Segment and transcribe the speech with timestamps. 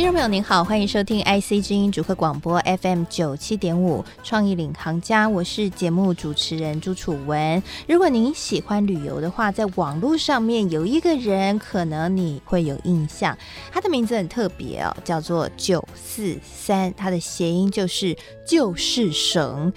[0.00, 7.62] 听众朋友您好，欢迎收听 IC 之音主客广播 FM 九七点五创意领航家，我是节目主持人朱楚文。
[7.86, 13.36] 如果您喜欢旅游的话，在网络上面有一个人，可能你会有印象，
[13.70, 19.70] 他的名字很特别哦，叫做九四三，他的谐音就是就是省。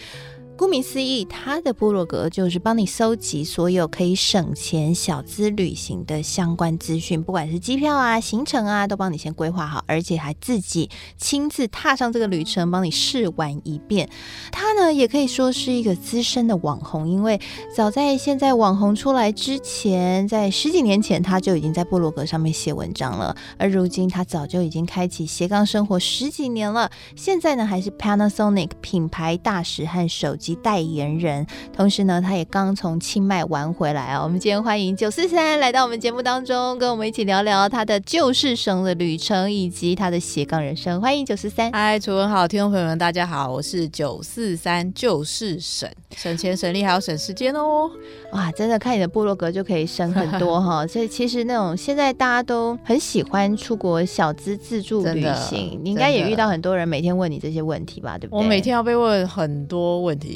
[0.63, 14.09] 顾名思义，他的部落格就是帮你搜集所有可以省钱小资旅行的相关资讯，不管是机票啊、行程啊，都帮你先规划好，而且还自己亲自踏上这个旅程，帮你试玩一遍。
[14.53, 17.41] 他呢，也可以说是一个资深的网红，因为
[17.75, 34.21] 早在现在网红出来之前，在十几年前他就已经在部落格上面写文章了，而如今他早就已经开启斜杠生活十几年了，现在呢，还是 Panasonic 品牌大使和手机及代言人，同时呢，他也刚从清迈玩回来啊。
[34.21, 41.01] 我们今天欢迎九四三来到我们节目当中，跟我们一起聊聊他的旧世省的旅程以及他的斜杠人生。
[41.01, 47.89] 欢迎九四三，嗨，楚文好，听众朋友们大家好，我是九四三，就是省，省钱省力还要省时间哦。
[48.33, 50.85] 哇，真的看你的部落格就可以省很多哈。
[50.87, 58.17] 所以其实那种现在大家都很喜欢出国小资自助旅行，你应该也遇到很多人每天问你这些问题吧？
[58.17, 58.43] 对不对？
[58.43, 60.32] 我每天要被问很多问题。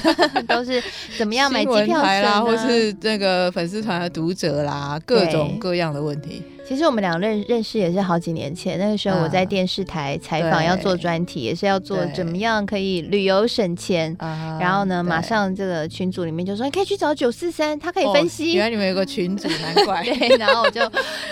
[0.48, 0.82] 都是
[1.16, 6.42] 怎么样买机票啦，或是那个粉丝团的读者啦，各种各样的问题。
[6.68, 14.14] 其实我们俩认认识也是好几年前，那个时候我在电视台采访，要做专题，也是要做怎么样可以旅游省钱。
[14.60, 18.52] 然后呢，马上这个群组里面就说你可以去找九四三，他可以分析。
[18.52, 20.04] 原来你们有个群组，难怪。
[20.12, 20.82] 对，然后我就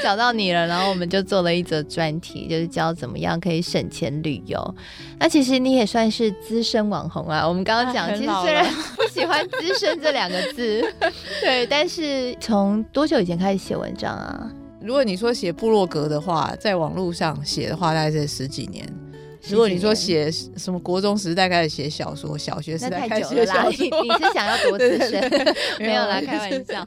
[0.03, 4.75] 找到你了，然后我们就做了一则专题，就是教怎么样可以省钱旅游。
[5.19, 7.47] 那其实你也算是资深网红啊。
[7.47, 8.65] 我们刚刚讲，其实虽然
[8.97, 10.83] 不喜欢“资深”这两个字，
[11.45, 14.51] 对，但是从多久以前开始写文章啊？
[14.87, 18.89] 如果你说写部落格的话，在网络上写的话，大概是十几年。
[19.49, 25.31] 如果你说写什么国中时代开始写小说，小学时代开始写小说，你你是想要多资深？
[25.79, 26.87] 没有啦，开玩笑。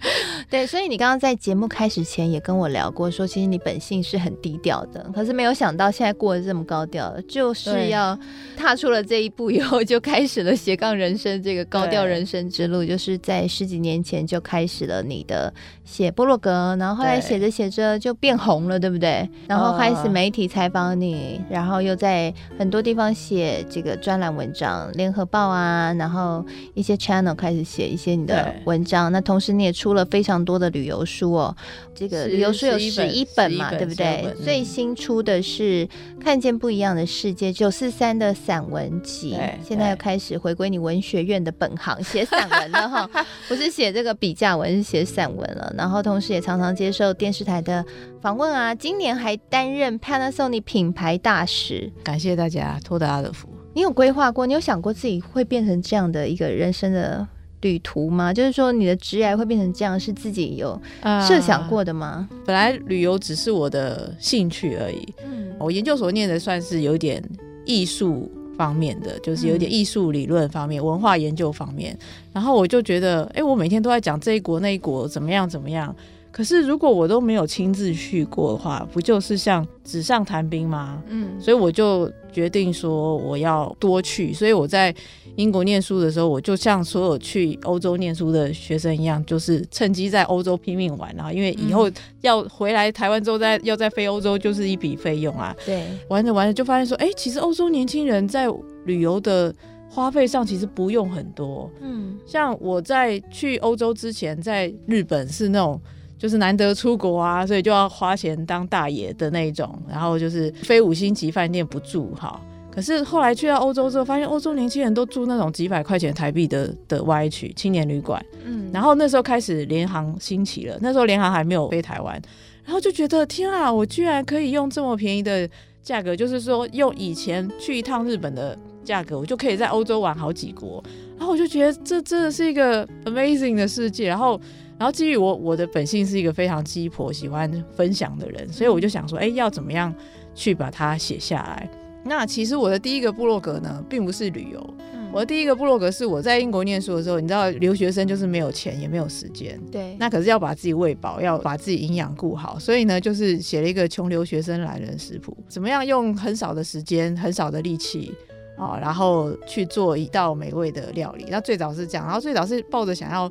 [0.49, 8.17] 对，所以你刚刚在节目开始前也跟我聊过，说其实你本性是很低调的，可是没有想到现在过得这么高调，就是要
[8.57, 15.53] 踏出了这一步以后，就开始了斜杠人生这个高调人生之路，就是在十几年前就开始了你的
[15.85, 19.29] 写部落格，然后后来写着写着就变红了，对不对？
[19.47, 22.33] 然后开始媒体采访你，然后又在。
[22.57, 29.11] 很多地方写这个专栏文章，联合报啊，然后一些 channel 开始写一些你的文章。
[29.11, 31.55] 那同时你也出了非常多的旅游书哦，
[31.95, 34.33] 这个旅游书有十一本嘛，对不对？
[34.43, 35.87] 最新出的是
[36.19, 43.09] 《看见不一样的世界》九四三的散文集，现在又开始回归你文学院的本行，写散文了哈，
[43.47, 45.73] 不是写这个笔架文，是写散文了。
[45.77, 47.85] 然后同时也常常接受电视台的
[48.21, 53.47] 访问啊，今年还担任 Panasonic 品牌大使，感谢大家，托大家的福。
[53.73, 54.45] 你有规划过？
[54.45, 57.25] 你有想过自己会变成这样的一个人生的
[57.61, 58.33] 旅途吗？
[58.33, 60.79] 就是说，你的职业会变成这样，是自己有
[61.25, 62.27] 设想过的吗？
[62.29, 65.13] 呃，本来旅游只是我的兴趣而已。
[65.23, 67.23] 嗯，我研究所念的算是有点
[67.63, 71.97] 艺术方面的，就是有点艺术理论方面、嗯、文化研究方面。
[72.33, 75.95] 然后我就觉得，哎，我每天都在讲这一国那一国怎么样怎么样。
[76.31, 81.01] 可是如果我都没有亲自去过的话，不就是像纸上谈兵吗？
[81.07, 84.31] 嗯，所以我就决定说我要多去。
[84.31, 84.93] 所以我在
[85.35, 91.09] 英国念书的时候，我就像所有去欧洲念书的学生一样，就是趁机在欧洲拼命玩。
[91.19, 91.89] 啊因为以后
[92.21, 95.53] 要回来台湾之后再要再飞欧洲，就是一笔费用啊。
[95.65, 98.47] 对，玩着玩着就发现说，哎、欸，其实欧洲年轻人在
[98.85, 99.53] 旅游的
[99.89, 101.69] 花费上其实不用很多。
[101.81, 105.81] 嗯，像我在去欧洲之前，在日本是那种。
[106.19, 112.39] 就是难得出国啊，所以就要花钱当大爷的那一种，然后就是非五星级饭店不住哈。
[112.69, 122.21] 可是后来去到欧洲之后，发现欧洲年轻人都住那种几百块钱台币的的 YH 青年旅馆，嗯，然后那时候开始联航兴起了，那时候联航还没有飞台湾，
[122.63, 125.49] 然后就觉得天啊，我居然可以用这么便宜的
[125.81, 130.81] 价格，就是说用以前去一趟日本的价格，我就可以在欧洲玩好几国，
[131.17, 134.39] 然后我就觉得这真的是一个 amazing 的世界，然后。
[134.79, 139.93] 然后基于我我的本性是一个非常鸡婆喜欢分享的人，所以我就想说，哎，要怎么样
[140.33, 141.69] 去把它写下来？
[142.05, 144.73] 那其实我的第一个部落格呢，并不是旅游，
[145.11, 158.13] 我的第一个部落格是我在英国念书的时候，你知道留学生就是没有钱也没有时间，对，那可是要把自己喂饱，要把自己营养顾好，所以呢，就是写了一个穷留学生懒人食谱，怎么样用很少的时间、很少的力气
[158.57, 161.25] 啊，然后去做一道美味的料理。
[161.29, 163.29] 那最早是这样，然后最早是抱着想要。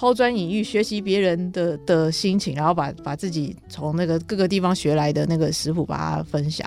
[0.00, 6.66] 抛砖引玉，学习别人的的心情，然后把把自己从那个各个地方学来的那个食谱把它分享，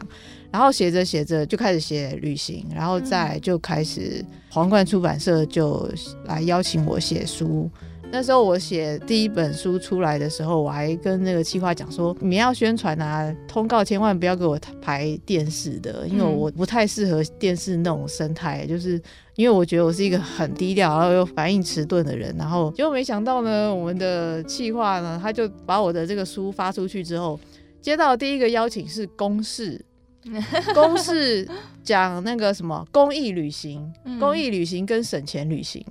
[0.51, 5.89] 然后写着写着就开始写旅行，然后再就开始皇冠出版社就
[6.25, 7.68] 来邀请我写书。
[8.13, 19.01] 那时候我写第一本书出来的时候，我还跟那个企划讲说，你们要宣传啊，通告千万不要给我排电视的，因为我不太适合电视那种生态，就是
[19.36, 22.31] 因为我觉得我是一个很低调，然后又反应迟钝的人。
[22.38, 27.39] 然后结果没想到呢，我们的企划呢，他就把我的这个书发出去之后，
[27.81, 29.83] 接到第一个邀请是公视，
[30.75, 31.50] 公视
[31.83, 35.83] 讲那个什么公益旅行，公益旅行跟省钱旅行。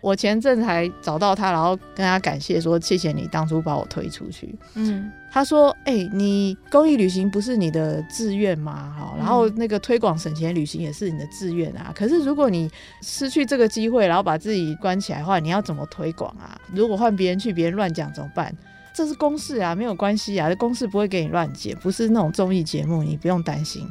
[0.00, 8.94] 我前阵子还找到他，然后跟他感谢说：“谢谢你当初把我推出去。”嗯，他说：“哎、欸，你公益旅行不是你的志愿吗？
[8.98, 11.92] 哈，然后那个推广省钱旅行也是你的志愿啊。
[11.94, 12.70] 可是如果你
[13.02, 16.58] 失去这个机会，然后把自己关起来的话，你要怎么推广啊？
[16.72, 18.54] 如果换别人去，别人乱讲怎么办？
[18.94, 23.86] 这是公式啊，没有关系啊，这公式不会给你乱解，不是那种综艺节目，你不用担心。”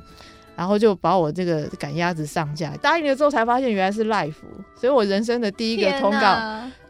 [0.59, 4.33] 然后就把我这个赶鸭子上架，答应了之后才发现原来是 live，
[4.75, 6.37] 所以我人生的第一个通告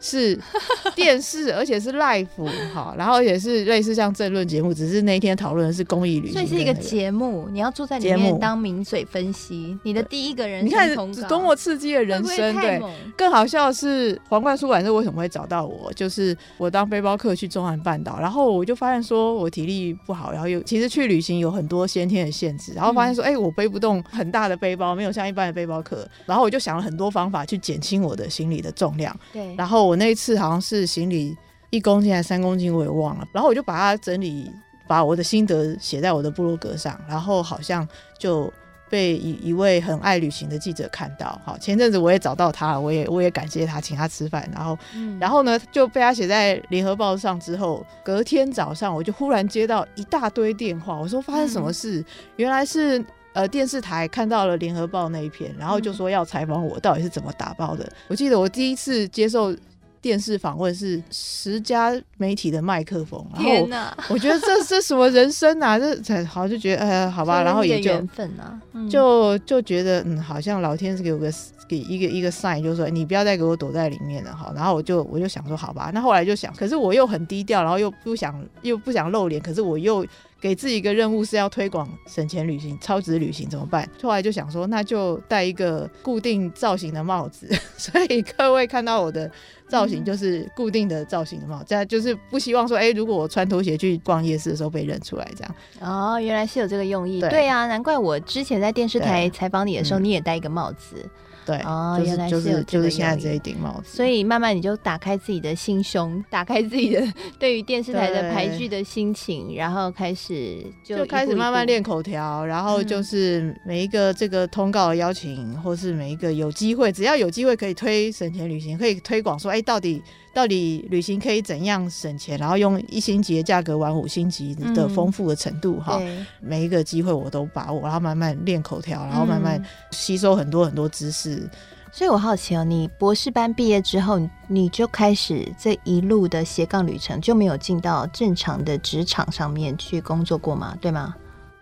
[0.00, 0.36] 是
[0.96, 2.26] 电视，而且是 live，
[2.74, 6.74] 好，然后也是类似像政论节目，只是那一天讨论的是公益旅行，所以是一个。
[6.80, 12.82] 节目，你要坐在里面当名嘴分析你的第一个人生通告，你看多么刺激的人生，对，
[13.16, 23.34] 更好笑的是皇冠出版社为什么会找到我，就是我当背包客去中南半岛，然后我就发现说我体力不好，然后又其实去旅行有很多先天的限制，然后发现说哎、嗯。
[23.34, 23.54] 欸、我。
[23.60, 26.08] 背不动很大的背包，没有像一般的背包客。
[26.24, 29.14] 然后我就想了很多方法去减轻我的行李的重量。
[29.34, 29.54] 对。
[29.54, 31.36] 然后我那一次好像是行李
[31.68, 33.28] 一公斤还是三公斤，我也忘了。
[33.34, 34.50] 然后我就把它整理，
[34.86, 36.98] 把我的心得写在我的部落格上。
[37.06, 37.86] 然后好像
[38.18, 38.50] 就
[38.88, 41.38] 被一一位很爱旅行的记者看到。
[41.44, 44.48] 好，前阵子我也找到他了，我也我也感谢他，请他吃饭。
[44.54, 50.96] 然后，嗯、然后呢就被他写在联合报上之后，隔天早上我就忽然接到一大堆电话。
[50.96, 52.00] 我说发生什么事？
[52.00, 52.04] 嗯、
[52.36, 53.04] 原来是。
[53.32, 57.88] 呃，电视台看到了联合报那一篇，然后就说要采访我到底是怎么打包的。
[58.08, 59.54] 我记得我第一次接受
[60.00, 63.68] 电视访问是十家媒体的麦克风，然后
[64.08, 65.78] 我觉得这这什么人生啊？
[65.78, 68.60] 这才好就觉得呃好吧，然后也就缘分啊，
[68.90, 71.30] 就就觉得嗯，好像老天是给我个
[71.68, 74.52] 给一个一个 sign，就是说你不要再给我躲在里面了哈。
[74.56, 80.04] 然后我就我就想说好吧，那后来就想，可是我又很低调，然后又不想又不想露脸，可是我又。
[80.40, 83.88] 给自己一个任务是要推广省钱旅行、超值旅行怎么办？
[84.02, 87.48] 后来就想说，那就戴一个固定造型的帽子。
[87.76, 89.30] 所以各位看到我的
[89.68, 95.54] 造型就是固定的造型的帽子，这样就是不希望说，哎，如果我穿拖鞋去逛夜市的时候被认出来这样。
[95.80, 97.20] 哦，原来是有这个用意。
[97.20, 101.08] 对，对啊，难怪我之前在电视台采访你的时候，你也戴一个帽子。
[101.50, 107.02] 对，哦，就是、原来是就是就是现在这一顶帽子，所以慢慢你就打开自己的心胸，打开自己的
[107.38, 120.02] 对于电视台的排剧的心情，然后开始就，就开始慢慢练口条，然后就是每一个这个通告的邀请，嗯、或是每一个有机会，只要有机会可以推省钱旅行，可以推广说，哎，到底。
[120.32, 122.38] 到底旅行可以怎样省钱？
[122.38, 129.60] 然后用一星级的价格玩五星级的丰富的程度哈，嗯、每一个机会我都把握，然后慢慢练口条，然后慢慢
[129.90, 131.34] 吸收很多很多知识。
[131.36, 131.50] 嗯、
[131.90, 140.76] 所以我好奇哦，你博士班毕业之后，你就开始这一路的斜杠旅程，就没有进到正常的职场上面去工作过吗？
[140.80, 141.14] 对吗？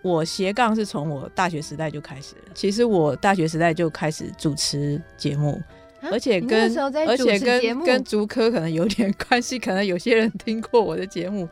[0.02, 2.52] 我斜杠是从我大学时代就开始了。
[2.54, 5.60] 其实我大学时代就开始主持节目。
[6.00, 11.49] 而且跟而且跟跟竹科可能有点 关系，可能有些人听过我的节目。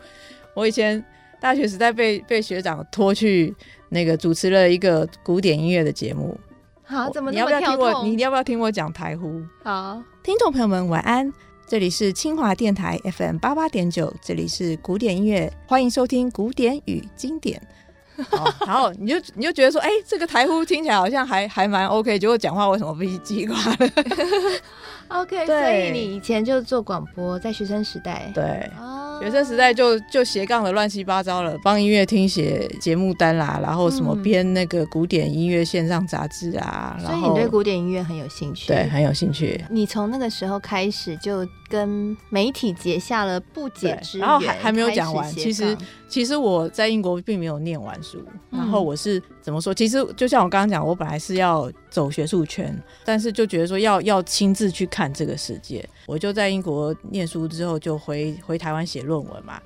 [0.55, 1.05] 我以前
[1.41, 3.55] 大学时代被被学长拖去
[3.89, 6.39] 那个主持了一个古典音乐的节目。
[6.85, 8.05] 好，怎么你要不要听我？
[8.05, 9.43] 你要不要听我讲台呼？
[9.65, 11.33] 好，听众朋友们晚安，
[11.67, 17.61] 这里是清华电台 FM 八八点九，这里是古典音乐，欢迎收听古典与经典。
[18.31, 23.77] 哦、然后你就你就觉得说，哎、欸，这个台呼听起来好像还还蛮 OK，结果讲话为什么被记挂了
[25.09, 28.69] ？OK， 所以你以前就做广播，在学生时代，对，
[29.21, 39.63] 学生时代就就斜杠的乱七八糟了，帮音乐厅写节目单啦，然后什么编那个古典音乐线上杂志啊，嗯、然所以你对古典音乐很有兴趣，对，很有兴趣。
[39.71, 45.31] 你从那个时候开始就跟媒体结下了不解之缘，然后还还没有讲完。
[45.33, 45.77] 其实，
[46.09, 49.75] 其实我在英国并没有念完书，嗯、然后我是怎么说？
[49.75, 59.61] 其实就像我刚刚讲，我本来是要走学术圈，但是就觉得说要要亲自去看这个世界，我就在英国念书之后就回回台湾写论文嘛。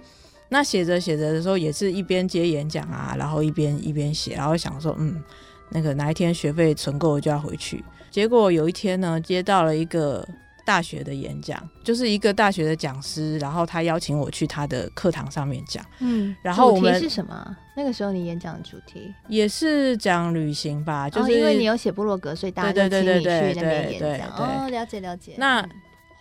[0.48, 5.22] 那写着写着的时候，也是一边接演讲啊，然后一边一边写，然后想说，嗯，
[5.68, 7.84] 那个哪一天学费存够了就要回去。
[8.10, 10.26] 结果有一天呢，接到了一个。
[10.64, 15.84] 大学的演讲就是一个大学的讲师，然后他邀请我去他的课堂上面讲。
[16.00, 17.56] 嗯，然后我们主题是什么？
[17.76, 21.08] 那个时候你演讲的主题也是讲旅行吧？
[21.08, 24.28] 就是、哦、因为你有写部落格，所以大家就请你去那边演讲。
[24.36, 25.34] 哦，了解了解。
[25.38, 25.66] 那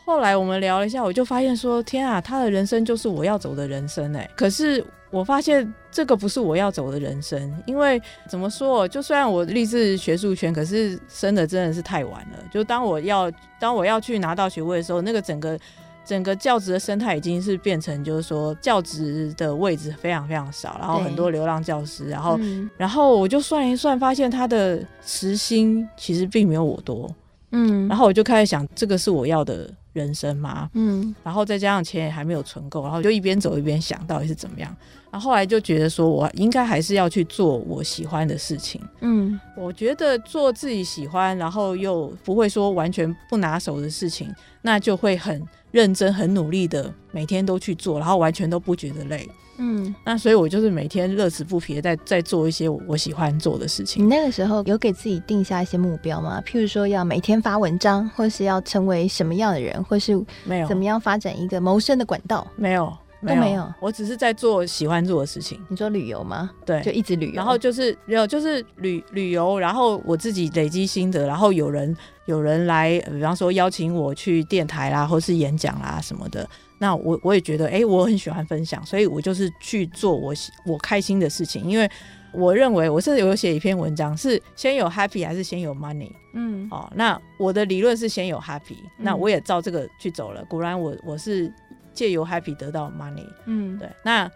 [0.05, 4.29] 后来我们聊了一下，我就发现说，天啊，他的人生就是我要走的人生哎。
[4.35, 4.85] 可是。
[5.11, 12.37] 我发现这个不是我要走的人生，因为怎么说，就虽然我立志学术圈，可是升的真的是太晚了。
[12.51, 15.59] 就当我要当我要去拿到学位的时候，那个整个
[16.05, 27.09] 整个教职的生态已经是变成，就是说教职的位置非常非常少，然后很多流浪教师，然后、嗯、然后我就算一算，发现他的时薪其实并没有我多，
[27.51, 30.69] 嗯，然后我就开始想，这个是我要的人生嘛？
[30.73, 34.75] 嗯，然后再加上钱也还没有存够，然后就一边走一边想到底是怎么样。
[35.11, 38.79] 然后后来就觉得说，我应该还是要去做我喜欢的事情。
[39.01, 49.29] 嗯，我觉得做自己喜欢，然后又不会说完全不拿手的事情，那就会很认真、很努力的每天都去做，然后完全都不觉得累。
[49.61, 54.01] 嗯，那所以我就是每天乐此不疲的在在做一些我喜欢做的事情。
[54.01, 56.41] 你那个时候有给自己定下一些目标吗？
[56.45, 62.47] 譬如说要每天发文章，或是要成为什么样的人，或是没有怎么样发展一个谋生的管道？
[62.55, 62.95] 没有。
[63.27, 65.59] 都没有，我只是在做喜欢做的事情。
[65.67, 66.49] 你说旅游吗？
[66.65, 67.33] 对，就一直旅游。
[67.33, 71.95] 然后就是有，就是旅旅游，然后我自己累积心得，然后有人
[72.25, 76.49] 有人来，比方说邀请我去电台啦，或是演讲啦什么的。
[76.77, 80.33] 那我我也觉得，哎、欸，我很喜欢分享，所以我就是去做我
[80.65, 81.65] 我开心的事情。
[81.65, 81.89] 因为
[82.31, 86.11] 我认为，我甚至有写一篇文章，是先有 happy 还是先有 money？
[86.33, 90.41] 嗯，哦，那我的理论是先有 happy，那我也照这个去走了。
[90.45, 91.51] 果然我，我我是。
[91.99, 94.31] 借由 happy 得到 money，嗯，对，那。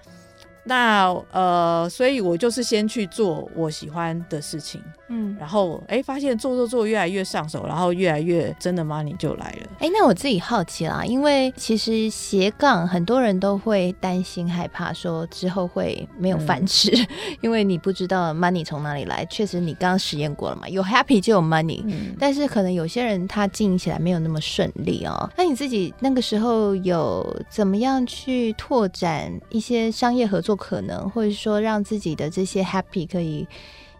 [0.66, 4.82] 那呃，所以我就是先去做我喜欢的事情，
[5.14, 9.70] 嗯，然后哎，发现做做做越来越上手，然后越来越真的 money 就来了。
[9.80, 17.08] 哎，那我自己好奇啦，因为其实斜杠很多人都会担心害怕，说之后会没有饭吃，嗯、
[17.42, 19.24] 因为你不知道 money 从哪里来。
[19.26, 25.30] 确实，你刚刚实验过了嘛，有 happy 就有 money，嗯，但是可能有些人他经营起来没有那么顺利哦。
[25.38, 30.54] 那你自己那个时候有怎么样去拓展一些商业合作？
[30.64, 33.46] 可能，或者说让自己的这些 happy 可以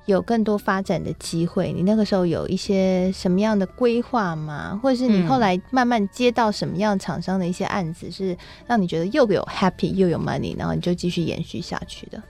[0.06, 1.72] 有更多发展的机会。
[1.72, 4.80] 你那个时候有一些什么样的规划吗？
[4.82, 12.22] 或者是你后来慢慢接到什么样厂商的一些案子，是让你觉得又有 happy 又有 money，然后你就继续延续下去的？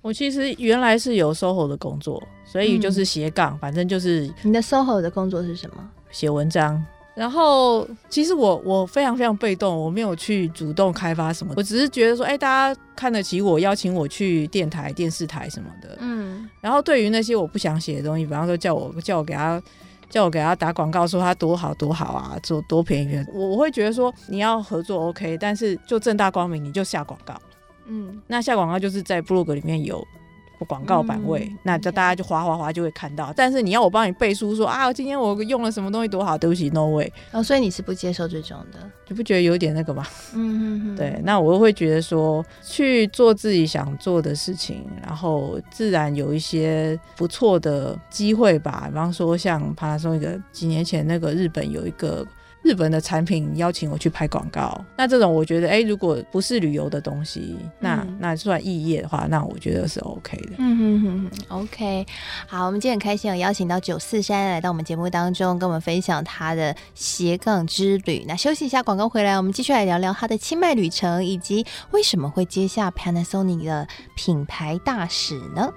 [0.00, 5.90] 我其实原来是有 SOHO 的工作，所以就是斜杠，嗯、反正就是你的 SOHO 的工作是什么？
[6.10, 6.82] 写文章。
[7.18, 15.98] 然后，其实我我非常非常被动，我没有去主动开发什么，我只是觉得说，哎，大家看得起我，邀请我去电台、电视台什么的。
[15.98, 16.48] 嗯。
[16.60, 19.60] 然后对于那些我不想写的东西，比方说叫我叫我给他
[20.08, 27.34] 叫我给他打广告，说他多好多好啊，做多便宜，我我会觉得说你要合作 OK，但是就正大光明你就下广告。
[27.86, 28.22] 嗯。
[28.28, 30.06] 那下广告就是在部落格里面有。
[30.66, 33.32] 广告版位，嗯、那就大家就划划划就会看到。
[33.36, 37.12] 但是你要我帮你背书说啊，今天我用了什么东西多好，对不起，no way。
[37.32, 40.04] 哦，所以你是不接受这种的，你不觉得有点那个吗？
[40.34, 40.96] 嗯嗯嗯。
[40.96, 48.86] 对，那我会觉得说去做自己想做的事情，然后自然有一些不错的机会吧。
[48.88, 52.26] 比方说像 Panasonic 几年前那个日本有一个。
[52.68, 60.50] 日本的产品邀请我去拍广告，那这种我觉得，哎、欸，如果不是旅游的东西，那那算异业的话，那我觉得是 OK 的。
[60.58, 62.06] 嗯哼哼哼，OK。
[62.46, 68.26] 好，我们今天很开心，有邀请到九四三来到我们节目当中，跟我们分享他的斜杠之旅。
[68.28, 75.72] 那休息一下，广告回来，我们继续来聊聊他的清迈旅程，以及为什么会接下 Panasonic 的品牌大使呢？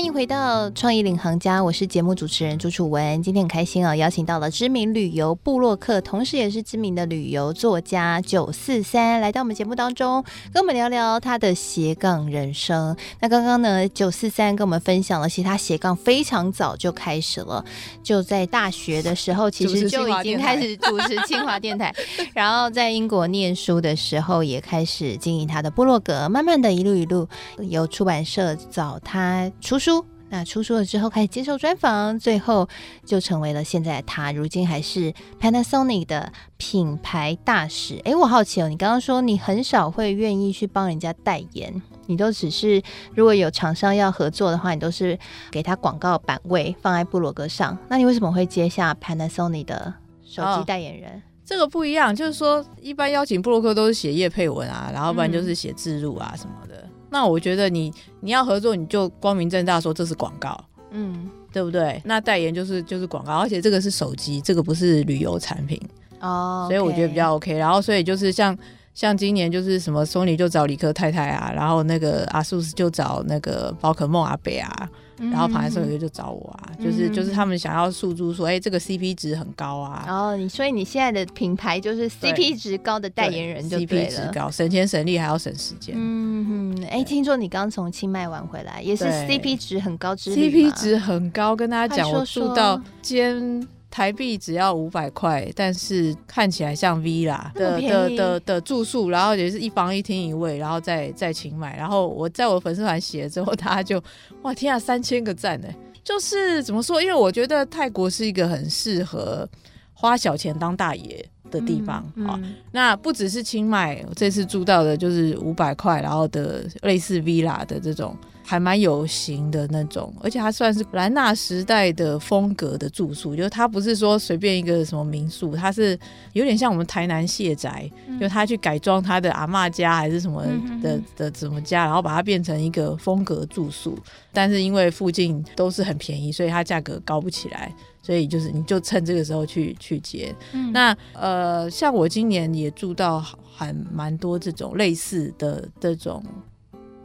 [0.00, 3.22] 欢迎回到创意领航家，我是节目主持人朱楚文。
[3.22, 12.96] 今天很开心啊，邀请到了知名旅游部落客，同时也是知名的旅游作家九四三来到我们节目当中，跟我们聊聊他的斜杠人生。
[13.20, 17.62] 那刚刚呢，九四三跟我们分享了，其实他斜杠非常早就开始了，
[18.02, 21.94] 就在大学的时候，其实就已经开始主持清华电台，
[22.32, 27.28] 然后在英国念书的时候，也开始经营他的部落格，慢慢的一路一路，
[27.68, 29.78] 由出版社找他出。
[29.78, 29.89] 书，
[30.32, 32.68] 那出书了之后开始接受专访，最后
[33.04, 38.00] 就成为了现在他，如今还是 Panasonic 的品牌大使。
[38.04, 42.80] 诶，我好奇哦，你刚刚说你很少会愿意去帮人家代言，你都只是
[43.12, 45.18] 如果有厂商要合作的话，你都是
[45.50, 47.76] 给他广告版位放在部落格上。
[47.88, 49.92] 那你为什么会接下 Panasonic 的
[50.24, 51.10] 手机代言人？
[51.10, 56.76] 哦，这个不一样，就是说一般邀请部落客都是写叶配文啊，然后不然就是写自入啊什么的。
[56.76, 60.58] 嗯那我觉得你你要合作，你就光明正大说这是广告，
[60.90, 62.00] 嗯，对不对？
[62.04, 65.80] 那代言就是就是广告，而且这个是手机，这个不是旅游产品
[66.20, 67.56] 哦，所以我觉得比较 OK。
[67.56, 68.56] 然后所以就是像
[68.94, 74.88] 像今年就是什么索尼就找理科太太啊，然后那个阿苏斯就找那个宝可梦阿北啊。
[75.30, 80.02] 然后旁边所有就找我啊，嗯、就是就是他们想要诉诸说，哎、欸，这个 CP 值很高啊。
[80.06, 85.94] 然后你所以你现在的品牌就是 CP 值高的代言人就对了，对 CP 值高，省钱省力还要省时间。
[85.98, 93.66] 嗯哼，哎、欸，听说你刚从清迈玩回来，也是 CP 值很高之，CP 值很高，跟大家讲，我住到间。
[93.90, 104.00] 台币只要五百块，但是看起来像 Villa 的的的的住宿，然后也是一房一厅一卫，然后再在清迈，然后我在我粉丝团写了之后，大家就
[104.42, 105.68] 哇天啊，三千个赞呢！
[106.04, 107.02] 就是怎么说？
[107.02, 109.48] 因为我觉得泰国是一个很适合
[109.92, 112.54] 花小钱当大爷的地方啊、嗯嗯。
[112.72, 118.16] 那不只是清迈，我这次住到的就是五百块，然后的类似 Villa 的这种。
[118.50, 125.96] 还蛮有型的那种，而且它算是兰纳时代的风格的住宿，就是它不是说随便一个什么民宿，它是
[126.32, 130.44] 有点像我们台南谢宅，嗯、就他去改装他的阿嬷家还是什么
[130.82, 133.96] 的的什么家，然后把它变成一个风格住宿。
[134.32, 140.34] 但是因为附近都是很便宜，所以它价格高不起来，所以就是你就趁这个时候去去接。
[140.54, 146.20] 嗯、那呃，像我今年也住到还蛮多这种类似的这种。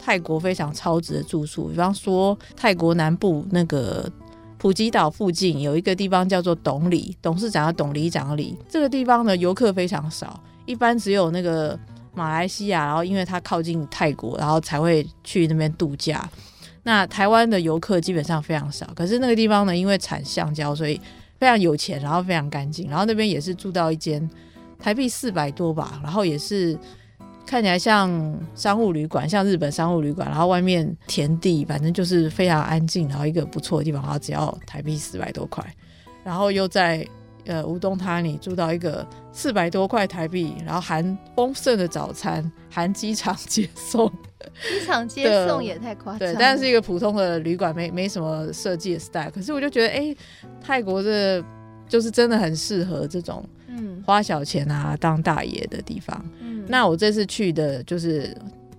[0.05, 4.07] 泰国非常超值的住宿，比方说泰国南部那个
[4.59, 8.55] 普吉岛附近有一个地方叫做董里，董事长的董里长里。
[8.69, 11.75] 这个地方呢，游客非常少，一般只有那个
[12.13, 16.29] 马来西亚，然后因为它靠近泰国，然后才会去那边度假。
[16.83, 21.01] 那台湾的游客基本上非常少，可是那个地方呢，因为产橡胶，所以
[21.39, 24.29] 非常有钱，然后非常干净，然后那边也是住到一间
[24.77, 26.77] 台币四百多吧，然后也是。
[27.45, 28.11] 看起来像
[28.55, 35.63] 商务旅馆，像日本商务旅馆，然后外面田地，反正就是非常安静，然后一个不错的地方，然后只要台币四百多块，
[36.23, 37.07] 然后又在
[37.45, 44.11] 呃乌冬他尼住到一个四百多块台币，然后含丰盛的早餐，含机场接送，
[44.67, 50.17] 机场接送也太夸张，对，但是一个普通的旅馆，没没什么设计的 style，可是我就觉得，哎、欸，
[50.59, 51.43] 泰国的
[51.87, 54.01] 就是真的很适合这种嗯。
[54.05, 56.25] 花小钱啊当大爷的地方。
[56.67, 58.35] 那我这次去的就是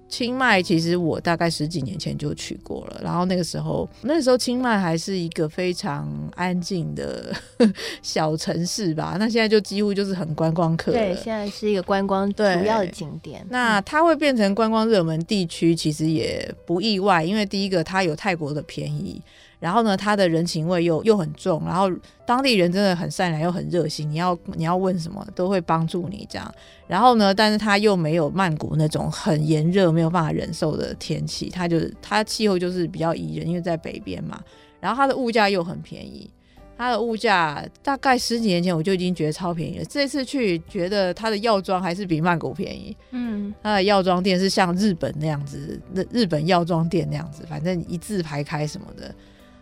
[0.08, 3.00] 清迈，其实我大概十几年前就去过了。
[3.02, 7.34] 然后那个时候，那个时候清迈还是一个非常安静的
[8.02, 9.16] 小城市吧。
[9.18, 10.92] 那现在就几乎就是很观光客。
[10.92, 13.44] 对，现在是一个观光主要的景点。
[13.50, 19.20] 那它会变成观光热门地区，其实也不意外，因为第一个它有泰国的便宜。
[19.58, 21.90] 然后呢，他的人情味又又很重，然后
[22.26, 26.54] 当地人真的很善良又很热心，你要你要问什么都会帮助你这样。
[26.86, 34.38] 然后呢，但是他又没有曼谷那种很炎热没有办法忍受的天气，他就是他气候就是比较宜人，因为在北边嘛。
[34.78, 36.30] 然后他的物价又很便宜，
[36.76, 42.94] 他的物价大概十几年前我就已经觉得超便宜了，这次去觉得他的药妆还是比曼谷便宜。
[43.10, 49.12] 嗯，他的药妆店是像日本那样子，日日本药妆店那样子，反正一字排开什么的。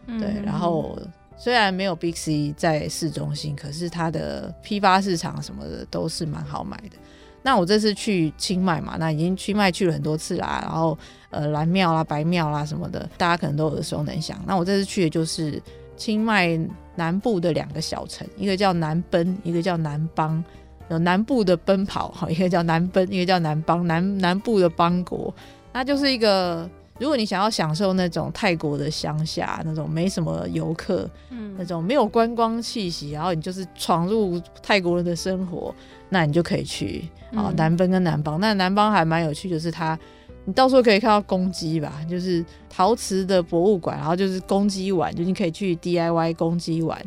[0.07, 0.99] 对，然后
[1.37, 6.97] 虽然没有 Big C 在市中心，可是它的批发市场什么的都是蛮好买的。
[7.43, 10.97] 那我这次去清迈嘛，那已经清迈去了很多次啦，然后
[11.31, 14.43] 呃蓝庙啦、白庙啦什么的，大家可能都耳熟能详。
[14.47, 15.63] 那我这次去的就是
[15.97, 16.59] 清迈
[16.95, 20.43] 南部的两个小城，一个叫南奔，一个叫南邦。
[20.89, 25.35] 有南部的奔跑哈，一个叫南奔，一个叫南邦，南南部的邦国，
[25.73, 26.69] 那就是一个。
[27.01, 35.75] 如果你想要享受那种泰国的乡下，那种没什么游客，嗯，那种没有观光气息，然后你就是闯入泰国人的生活，
[36.09, 38.39] 那你就可以去啊，南奔跟南邦。
[38.41, 39.99] 那南邦还蛮有趣，就是它
[40.45, 47.01] 你到时候可以看到公鸡吧，就是陶瓷的博物馆，然后就是公鸡碗，就你可以去 DIY 公鸡碗，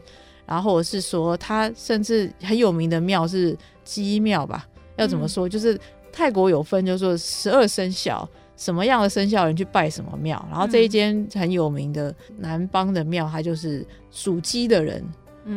[0.45, 4.67] 然后或者是说它甚至很有名的庙是鸡庙吧？
[4.97, 5.47] 要怎么说？
[5.47, 5.79] 嗯、就是
[6.11, 15.01] 泰国有分，就是说十二生肖，什么样的生肖人去拜什么庙，然后这一间很有名的南邦的庙，它就是属鸡的人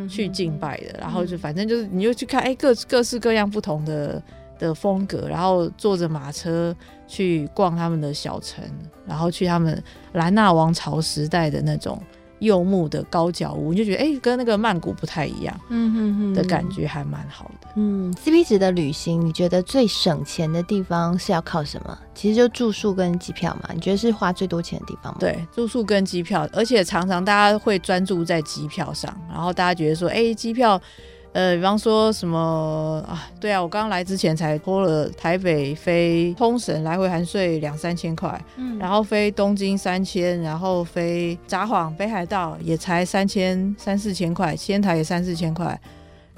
[0.08, 4.22] 去敬拜的，然后就反正就是你就去看，哎，各各式各样不同的。
[4.60, 6.76] 的风格，然后坐着马车
[7.08, 8.62] 去逛他们的小城，
[9.06, 9.82] 然后去他们
[10.12, 11.98] 兰纳王朝时代的那种
[12.40, 17.68] 柚木的高脚屋，你就觉得哎，跟那个曼谷不太一样，嗯哼哼的感觉还蛮好的。
[17.76, 21.96] 嗯，CP 值的旅行，你觉得最省钱的地方是要靠什么？
[22.14, 23.70] 其实就住宿跟机票嘛。
[23.72, 25.18] 你觉得是花最多钱的地方吗？
[25.20, 30.80] 对，住宿跟机票，而且常常大家会专注在机票上，然后大家觉得说，哎，机票。
[31.32, 33.30] 呃，比方说什么啊？
[33.38, 45.80] 对啊，我刚刚来之前才拖了台北飞冲绳来回含税两三千块，嗯，然后飞东京三千，然后飞札幌北海道也才三千三四千块，仙台也三四千块，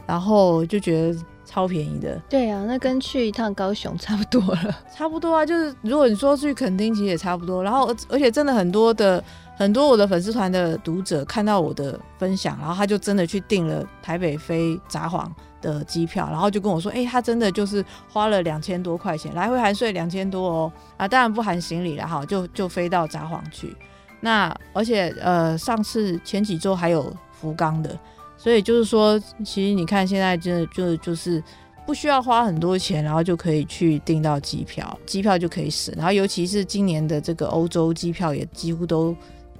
[0.06, 2.20] 然后就觉得超便宜的。
[2.28, 5.46] 对啊，那跟去一趟高雄差不多了， 差不多啊。
[5.46, 7.64] 就是如果你说去垦丁，其实也差不多。
[7.64, 9.24] 然后而而且真的很多的。
[9.56, 23.76] 很多我的粉丝团的读者看到我的分享，然后他就真的去订了台北飞札幌的机票，然后就跟我说：“哎、他真的就是花了两千多块钱，来回含税两千多哦，啊，当然不含行李了哈，就就飞到札幌去。
[24.20, 27.96] 那而且呃，上次前几周还有福冈的，
[28.36, 31.42] 所以就是说，其实你看现在真的就就是。”
[31.84, 35.92] 不需要花很多钱，然后就可以去订到机票，机票就可以省。
[35.96, 39.14] 然后尤其是今年的这个欧洲机票也几乎都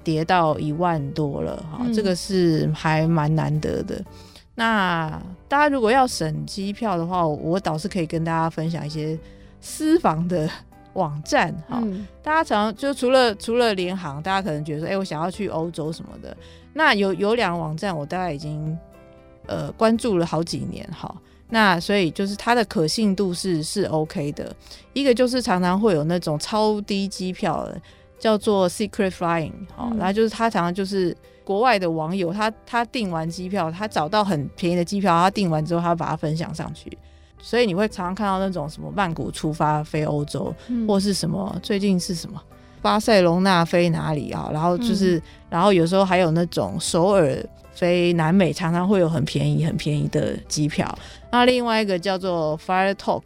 [0.05, 4.03] 跌到一万多了，哈、嗯，这个是还蛮难得的。
[4.55, 9.19] 那大家如果要省机票的话，我倒是可以跟大家分享一些
[9.61, 10.49] 私房的
[10.93, 16.37] 网站，哈、嗯，大家常就除了除了联航，大家可能觉得说，哎、欸，我想要去欧洲什么的，
[16.75, 18.79] 那有有两个网站，我大概已经
[19.47, 21.15] 呃关注了好几年，哈。
[21.49, 24.57] 那所以就是它的可信度是是 OK 的，
[24.95, 27.79] 一个就是常常会有那种超低机票的，
[28.22, 36.96] 叫做 Secret Flying，好、嗯，然后就是他常常就是国外的网友，他他订完机票，他找到很便宜的机票，他订完之后他把它分享上去，
[37.40, 42.40] 所以你会常常看到那种什么曼谷出发飞欧洲，嗯、或是什么最近是什么
[42.80, 47.44] 巴塞隆纳飞哪里啊，然后就是、嗯、然后有时候还有那种首尔。
[47.74, 50.87] 飞南美常常会有很便宜、很便宜的机票。
[51.30, 53.22] 那另外一个叫做 Fire Talk，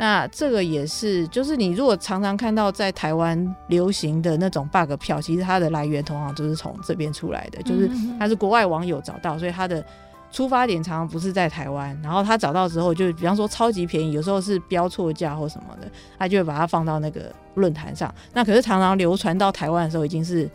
[0.00, 9.84] 那这个也是，就是你如果常常看到在台湾流行的那种 bug 票，其实它的来源通常都是从这边出来的，就是它是国外网友找到，所以它的
[10.32, 11.94] 出发点常常不是在台湾。
[12.02, 15.86] 然后他找到之后，就比方说超级便宜，有时候是标错价或什么的，
[16.18, 18.10] 他就会把它放到那个论坛上。
[18.32, 20.48] 那可是常常流传到台湾的时候，已经是。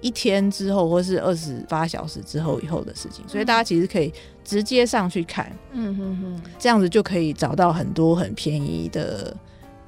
[0.00, 4.12] 一天之后，或是二十八小时之后以后的事情，所以大家其实可以
[4.44, 9.36] 直接上去看，嗯哼哼，这样子就可以找到很多很便宜的。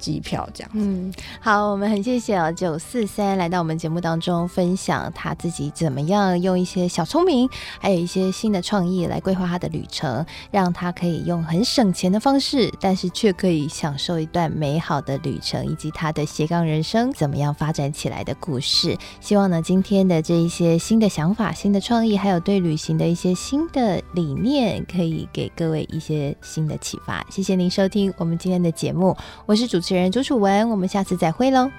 [0.01, 7.47] 机票这样，嗯，好，我们很谢谢哦，九四三来到我们节目当中分享他自己怎么样用一些小聪明，
[7.79, 18.97] 还有一些新的创意来规划他的旅程，让他可以用很省钱的方式，但是却可以享受一段美好的旅程，以及他的斜杠人生怎么样发展起来的故事。
[19.19, 27.23] 希望呢，今天的这一些新的想法、新的创意，还有对旅行的一些新的理念，可以给各位一些新的启发。
[27.29, 31.69] 谢谢您收听我们今天的节目，我是主持主持人朱楚文，我们下次再会喽。